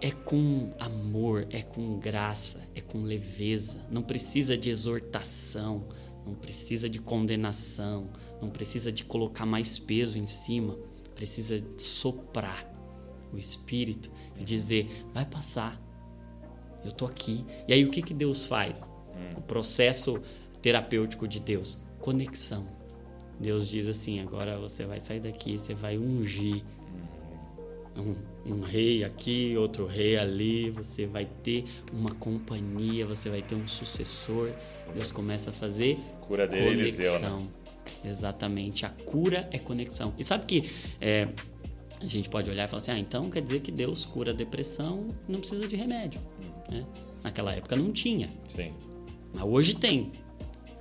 é 0.00 0.10
com 0.10 0.72
amor, 0.78 1.46
é 1.50 1.62
com 1.62 1.98
graça, 1.98 2.60
é 2.74 2.80
com 2.80 3.02
leveza. 3.02 3.86
Não 3.90 4.02
precisa 4.02 4.56
de 4.56 4.70
exortação, 4.70 5.88
não 6.26 6.34
precisa 6.34 6.88
de 6.88 6.98
condenação, 6.98 8.10
não 8.40 8.50
precisa 8.50 8.92
de 8.92 9.04
colocar 9.04 9.46
mais 9.46 9.78
peso 9.78 10.18
em 10.18 10.26
cima. 10.26 10.76
Precisa 11.14 11.64
soprar 11.78 12.70
o 13.32 13.38
Espírito 13.38 14.10
e 14.38 14.44
dizer: 14.44 15.06
vai 15.14 15.24
passar, 15.24 15.80
eu 16.84 16.90
tô 16.90 17.06
aqui. 17.06 17.44
E 17.66 17.72
aí 17.72 17.84
o 17.84 17.90
que, 17.90 18.02
que 18.02 18.12
Deus 18.12 18.44
faz? 18.44 18.84
O 19.36 19.40
processo 19.40 20.20
terapêutico 20.60 21.26
de 21.26 21.40
Deus: 21.40 21.78
conexão. 22.00 22.75
Deus 23.38 23.68
diz 23.68 23.86
assim: 23.86 24.20
agora 24.20 24.58
você 24.58 24.84
vai 24.84 25.00
sair 25.00 25.20
daqui, 25.20 25.58
você 25.58 25.74
vai 25.74 25.98
ungir 25.98 26.62
um, 27.96 28.54
um, 28.54 28.60
rei 28.60 29.04
aqui, 29.04 29.56
outro 29.56 29.86
rei 29.86 30.16
ali, 30.16 30.70
você 30.70 31.06
vai 31.06 31.26
ter 31.42 31.64
uma 31.92 32.10
companhia, 32.10 33.06
você 33.06 33.30
vai 33.30 33.42
ter 33.42 33.54
um 33.54 33.66
sucessor. 33.66 34.50
Deus 34.94 35.10
começa 35.10 35.50
a 35.50 35.52
fazer 35.52 35.98
cura 36.20 36.46
dele, 36.46 36.76
conexão. 36.76 37.04
Eliseu, 37.04 37.30
né? 37.30 37.48
Exatamente, 38.04 38.84
a 38.84 38.90
cura 38.90 39.48
é 39.50 39.58
conexão. 39.58 40.12
E 40.18 40.24
sabe 40.24 40.44
que 40.44 40.70
é, 41.00 41.28
a 42.00 42.06
gente 42.06 42.28
pode 42.28 42.50
olhar 42.50 42.64
e 42.64 42.68
falar 42.68 42.82
assim: 42.82 42.90
ah, 42.92 42.98
então 42.98 43.30
quer 43.30 43.42
dizer 43.42 43.60
que 43.60 43.72
Deus 43.72 44.04
cura 44.04 44.32
a 44.32 44.34
depressão, 44.34 45.08
não 45.28 45.40
precisa 45.40 45.66
de 45.66 45.76
remédio. 45.76 46.20
Né? 46.70 46.84
Naquela 47.22 47.54
época 47.54 47.76
não 47.76 47.92
tinha. 47.92 48.28
Sim. 48.46 48.72
Mas 49.34 49.44
hoje 49.44 49.74
tem. 49.74 50.12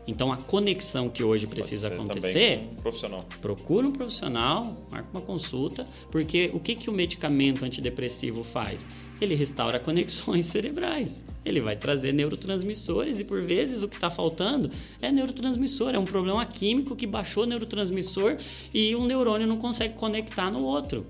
Então 0.07 0.31
a 0.31 0.37
conexão 0.37 1.09
que 1.09 1.23
hoje 1.23 1.47
precisa 1.47 1.87
acontecer, 1.87 2.67
um 2.71 2.75
profissional. 2.75 3.25
procura 3.41 3.87
um 3.87 3.91
profissional, 3.91 4.85
marca 4.91 5.07
uma 5.11 5.21
consulta, 5.21 5.87
porque 6.11 6.51
o 6.53 6.59
que, 6.59 6.75
que 6.75 6.89
o 6.89 6.93
medicamento 6.93 7.65
antidepressivo 7.65 8.43
faz? 8.43 8.85
Ele 9.19 9.33
restaura 9.33 9.79
conexões 9.79 10.45
cerebrais. 10.47 11.23
Ele 11.43 11.59
vai 11.59 11.75
trazer 11.75 12.11
neurotransmissores 12.11 13.19
e 13.19 13.23
por 13.23 13.41
vezes 13.41 13.81
o 13.81 13.87
que 13.87 13.95
está 13.95 14.09
faltando 14.09 14.69
é 15.01 15.11
neurotransmissor, 15.11 15.95
é 15.95 15.99
um 15.99 16.05
problema 16.05 16.45
químico 16.45 16.95
que 16.95 17.07
baixou 17.07 17.43
o 17.43 17.47
neurotransmissor 17.47 18.37
e 18.73 18.95
um 18.95 19.05
neurônio 19.05 19.47
não 19.47 19.57
consegue 19.57 19.95
conectar 19.95 20.51
no 20.51 20.63
outro. 20.63 21.05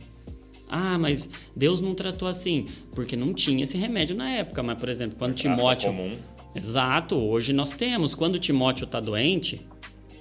Ah, 0.68 0.98
mas 0.98 1.30
Deus 1.56 1.80
não 1.80 1.94
tratou 1.94 2.28
assim, 2.28 2.66
porque 2.94 3.16
não 3.16 3.34
tinha 3.34 3.64
esse 3.64 3.78
remédio 3.78 4.16
na 4.16 4.30
época. 4.32 4.64
Mas, 4.64 4.80
por 4.80 4.90
exemplo, 4.90 5.16
quando 5.18 5.36
Timóteo. 5.36 5.92
Comum 5.92 6.18
Exato, 6.56 7.16
hoje 7.18 7.52
nós 7.52 7.74
temos. 7.74 8.16
Quando 8.16 8.40
Timóteo 8.40 8.86
está 8.86 9.02
doente, 9.02 9.60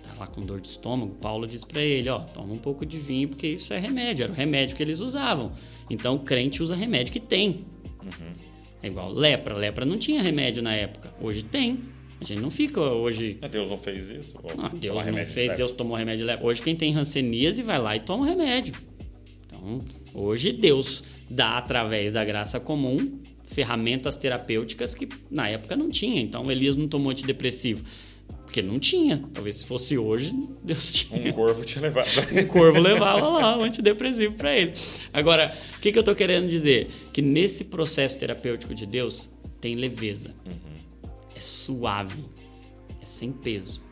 tá 0.03 0.15
lá 0.19 0.27
com 0.27 0.41
dor 0.45 0.61
de 0.61 0.67
estômago, 0.67 1.15
Paulo 1.15 1.47
diz 1.47 1.65
para 1.65 1.81
ele, 1.81 2.09
ó, 2.09 2.19
toma 2.19 2.53
um 2.53 2.59
pouco 2.59 2.85
de 2.85 2.99
vinho 2.99 3.29
porque 3.29 3.47
isso 3.47 3.73
é 3.73 3.79
remédio, 3.79 4.25
era 4.25 4.33
o 4.33 4.35
remédio 4.35 4.77
que 4.77 4.83
eles 4.83 4.99
usavam. 4.99 5.53
Então 5.89 6.17
o 6.17 6.19
crente 6.19 6.61
usa 6.61 6.75
remédio 6.75 7.13
que 7.13 7.21
tem. 7.21 7.61
Uhum. 8.03 8.33
É 8.83 8.89
igual 8.89 9.13
lepra, 9.13 9.55
lepra 9.55 9.85
não 9.87 9.97
tinha 9.97 10.21
remédio 10.21 10.61
na 10.61 10.75
época, 10.75 11.15
hoje 11.21 11.45
tem. 11.45 11.79
A 12.21 12.25
gente 12.25 12.41
não 12.41 12.51
fica 12.51 12.81
hoje. 12.81 13.39
Deus 13.51 13.71
não 13.71 13.79
fez 13.79 14.09
isso? 14.09 14.37
Não, 14.57 14.69
Deus 14.71 15.07
não 15.07 15.27
fez, 15.27 15.55
Deus 15.55 15.71
tomou 15.71 15.97
remédio 15.97 16.21
de 16.21 16.25
lepra. 16.25 16.47
Hoje 16.47 16.61
quem 16.61 16.75
tem 16.75 16.93
ranceníase 16.93 17.63
vai 17.63 17.79
lá 17.79 17.95
e 17.95 18.01
toma 18.01 18.25
o 18.25 18.27
remédio. 18.27 18.75
Então, 19.47 19.81
hoje 20.13 20.53
Deus 20.53 21.05
dá 21.31 21.59
através 21.59 22.13
da 22.13 22.25
graça 22.25 22.59
comum 22.59 23.21
ferramentas 23.55 24.17
terapêuticas 24.17 24.95
que 24.95 25.09
na 25.31 25.49
época 25.49 25.77
não 25.77 25.89
tinha. 25.89 26.21
Então 26.21 26.51
Elias 26.51 26.77
não 26.77 26.89
tomou 26.89 27.11
antidepressivo. 27.11 27.85
Porque 28.45 28.61
não 28.61 28.79
tinha. 28.79 29.23
Talvez 29.33 29.57
se 29.57 29.67
fosse 29.67 29.97
hoje, 29.97 30.33
Deus 30.63 30.93
tinha. 30.93 31.31
Um 31.31 31.33
corvo 31.33 31.65
tinha 31.65 31.83
levado. 31.83 32.09
um 32.33 32.47
corvo 32.47 32.81
levava 32.81 33.29
lá 33.29 33.57
o 33.57 33.61
um 33.61 33.65
antidepressivo 33.65 34.35
para 34.35 34.55
ele. 34.55 34.73
Agora, 35.13 35.53
o 35.77 35.81
que, 35.81 35.93
que 35.93 35.99
eu 35.99 36.01
estou 36.01 36.15
querendo 36.15 36.49
dizer? 36.49 36.89
Que 37.13 37.23
nesse 37.23 37.67
processo 37.67 38.19
terapêutico 38.19 38.75
de 38.75 38.87
Deus 38.87 39.29
tem 39.61 39.75
leveza. 39.75 40.35
Uhum. 40.45 41.11
É 41.37 41.41
suave. 41.41 42.25
É 43.01 43.07
sem 43.07 43.33
peso 43.33 43.85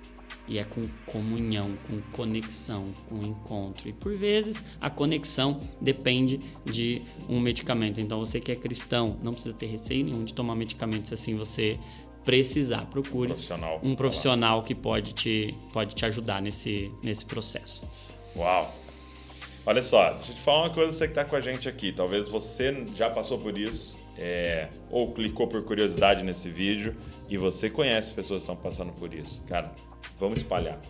e 0.53 0.59
é 0.59 0.65
com 0.65 0.87
comunhão, 1.07 1.79
com 1.89 1.99
conexão, 2.15 2.93
com 3.09 3.23
encontro. 3.23 3.89
E 3.89 3.93
por 3.95 4.15
vezes 4.15 4.63
a 4.79 4.91
conexão 4.91 5.59
depende 5.81 6.39
de 6.63 7.01
um 7.27 7.41
medicamento. 7.41 8.03
Então 8.03 8.19
você 8.19 8.39
que 8.39 8.53
é 8.53 8.57
cristão 8.57 9.17
não 9.23 9.33
precisa 9.33 9.55
ter 9.55 9.65
receio 9.65 10.05
nenhum 10.05 10.25
de 10.25 10.35
tomar 10.35 10.55
medicamentos 10.55 11.09
se 11.09 11.15
assim 11.15 11.37
você 11.37 11.79
precisar. 12.23 12.85
Procure 12.85 13.31
um 13.31 13.35
profissional, 13.35 13.81
um 13.83 13.95
profissional 13.95 14.63
que 14.63 14.75
pode 14.75 15.15
te, 15.15 15.55
pode 15.73 15.95
te 15.95 16.05
ajudar 16.05 16.43
nesse, 16.43 16.93
nesse 17.03 17.25
processo. 17.25 17.89
Uau! 18.37 18.71
Olha 19.65 19.81
só, 19.81 20.11
deixa 20.13 20.33
eu 20.33 20.35
te 20.35 20.41
falar 20.43 20.65
uma 20.65 20.71
coisa, 20.71 20.93
você 20.93 21.07
que 21.07 21.13
está 21.13 21.25
com 21.25 21.35
a 21.35 21.41
gente 21.41 21.67
aqui. 21.67 21.93
Talvez 21.93 22.29
você 22.29 22.85
já 22.95 23.09
passou 23.09 23.39
por 23.39 23.57
isso, 23.57 23.97
é, 24.19 24.69
ou 24.91 25.13
clicou 25.13 25.47
por 25.47 25.63
curiosidade 25.63 26.23
nesse 26.25 26.51
vídeo 26.51 26.95
e 27.27 27.39
você 27.39 27.71
conhece 27.71 28.13
pessoas 28.13 28.43
que 28.43 28.51
estão 28.51 28.57
passando 28.57 28.93
por 28.93 29.15
isso. 29.15 29.43
Cara, 29.47 29.73
Vamos 30.19 30.39
espalhar. 30.39 30.81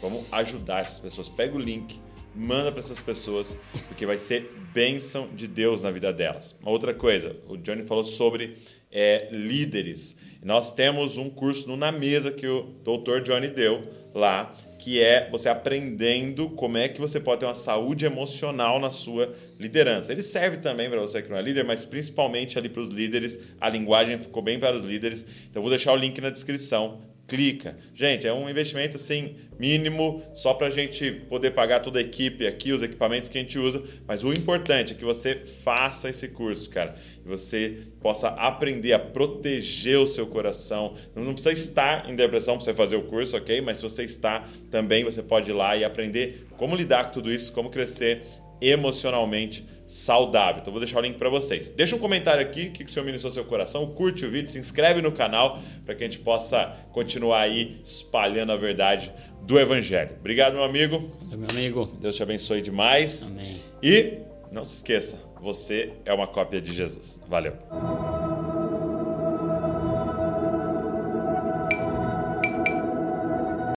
Vamos 0.00 0.32
ajudar 0.32 0.80
essas 0.80 0.98
pessoas. 0.98 1.28
Pega 1.28 1.56
o 1.56 1.60
link, 1.60 2.00
manda 2.34 2.70
para 2.70 2.80
essas 2.80 3.00
pessoas, 3.00 3.56
porque 3.88 4.06
vai 4.06 4.18
ser 4.18 4.50
bênção 4.72 5.28
de 5.34 5.46
Deus 5.46 5.82
na 5.82 5.90
vida 5.90 6.12
delas. 6.12 6.56
Uma 6.60 6.70
outra 6.70 6.94
coisa, 6.94 7.36
o 7.48 7.56
Johnny 7.56 7.84
falou 7.84 8.04
sobre 8.04 8.56
é, 8.90 9.28
líderes. 9.30 10.16
Nós 10.42 10.72
temos 10.72 11.16
um 11.16 11.28
curso 11.28 11.68
no 11.68 11.76
Na 11.76 11.92
Mesa 11.92 12.30
que 12.30 12.46
o 12.46 12.62
doutor 12.84 13.22
Johnny 13.22 13.48
deu 13.48 13.82
lá, 14.14 14.54
que 14.78 15.00
é 15.00 15.28
você 15.30 15.48
aprendendo 15.48 16.48
como 16.50 16.78
é 16.78 16.88
que 16.88 17.00
você 17.00 17.20
pode 17.20 17.40
ter 17.40 17.46
uma 17.46 17.54
saúde 17.54 18.06
emocional 18.06 18.80
na 18.80 18.90
sua 18.90 19.32
liderança. 19.58 20.10
Ele 20.10 20.22
serve 20.22 20.56
também 20.56 20.88
para 20.88 21.00
você 21.00 21.20
que 21.20 21.28
não 21.28 21.36
é 21.36 21.42
líder, 21.42 21.64
mas 21.64 21.84
principalmente 21.84 22.58
ali 22.58 22.68
para 22.68 22.80
os 22.80 22.88
líderes. 22.88 23.38
A 23.60 23.68
linguagem 23.68 24.18
ficou 24.18 24.42
bem 24.42 24.58
para 24.58 24.74
os 24.74 24.82
líderes. 24.82 25.24
Então, 25.50 25.60
vou 25.60 25.70
deixar 25.70 25.92
o 25.92 25.96
link 25.96 26.18
na 26.20 26.30
descrição 26.30 27.02
clica. 27.30 27.78
Gente, 27.94 28.26
é 28.26 28.32
um 28.32 28.50
investimento 28.50 28.96
assim 28.96 29.36
mínimo 29.56 30.20
só 30.34 30.52
para 30.52 30.66
a 30.66 30.70
gente 30.70 31.12
poder 31.28 31.52
pagar 31.52 31.78
toda 31.78 32.00
a 32.00 32.02
equipe 32.02 32.44
aqui, 32.44 32.72
os 32.72 32.82
equipamentos 32.82 33.28
que 33.28 33.38
a 33.38 33.40
gente 33.40 33.56
usa. 33.56 33.84
Mas 34.04 34.24
o 34.24 34.32
importante 34.32 34.94
é 34.94 34.96
que 34.96 35.04
você 35.04 35.36
faça 35.36 36.10
esse 36.10 36.26
curso, 36.26 36.68
cara, 36.68 36.92
e 37.24 37.28
você 37.28 37.78
possa 38.00 38.28
aprender 38.30 38.92
a 38.94 38.98
proteger 38.98 40.00
o 40.00 40.06
seu 40.08 40.26
coração. 40.26 40.94
Não 41.14 41.32
precisa 41.32 41.52
estar 41.52 42.10
em 42.10 42.16
depressão 42.16 42.56
para 42.56 42.64
você 42.64 42.74
fazer 42.74 42.96
o 42.96 43.04
curso, 43.04 43.36
ok? 43.36 43.60
Mas 43.60 43.76
se 43.76 43.84
você 43.84 44.02
está 44.02 44.44
também, 44.68 45.04
você 45.04 45.22
pode 45.22 45.52
ir 45.52 45.54
lá 45.54 45.76
e 45.76 45.84
aprender 45.84 46.48
como 46.56 46.74
lidar 46.74 47.04
com 47.04 47.12
tudo 47.12 47.32
isso, 47.32 47.52
como 47.52 47.70
crescer 47.70 48.22
emocionalmente 48.60 49.64
saudável. 49.90 50.60
Então 50.60 50.72
vou 50.72 50.80
deixar 50.80 51.00
o 51.00 51.02
link 51.02 51.16
para 51.16 51.28
vocês. 51.28 51.70
Deixa 51.70 51.96
um 51.96 51.98
comentário 51.98 52.40
aqui, 52.40 52.68
o 52.68 52.70
que 52.70 52.84
o 52.84 52.88
Senhor 52.88 53.04
ministrou 53.04 53.32
seu 53.32 53.44
coração, 53.44 53.84
curte 53.88 54.24
o 54.24 54.30
vídeo, 54.30 54.48
se 54.48 54.58
inscreve 54.58 55.02
no 55.02 55.10
canal 55.10 55.58
para 55.84 55.96
que 55.96 56.04
a 56.04 56.06
gente 56.06 56.20
possa 56.20 56.66
continuar 56.92 57.40
aí 57.40 57.80
espalhando 57.84 58.52
a 58.52 58.56
verdade 58.56 59.12
do 59.42 59.58
Evangelho. 59.58 60.16
Obrigado, 60.20 60.54
meu 60.54 60.62
amigo. 60.62 61.10
Meu 61.28 61.48
amigo. 61.50 61.86
Deus 62.00 62.14
te 62.14 62.22
abençoe 62.22 62.62
demais. 62.62 63.32
Amém. 63.32 63.56
E 63.82 64.18
não 64.52 64.64
se 64.64 64.76
esqueça, 64.76 65.18
você 65.40 65.92
é 66.04 66.14
uma 66.14 66.28
cópia 66.28 66.60
de 66.60 66.72
Jesus. 66.72 67.18
Valeu. 67.28 68.19